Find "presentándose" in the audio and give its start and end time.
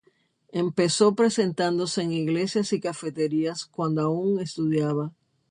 1.13-2.01